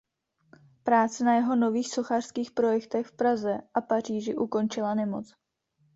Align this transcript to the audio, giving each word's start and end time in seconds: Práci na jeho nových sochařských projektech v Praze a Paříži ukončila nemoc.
Práci 0.83 1.23
na 1.23 1.35
jeho 1.35 1.55
nových 1.55 1.89
sochařských 1.93 2.51
projektech 2.51 3.07
v 3.07 3.11
Praze 3.15 3.57
a 3.73 3.81
Paříži 3.81 4.35
ukončila 4.35 4.93
nemoc. 4.95 5.33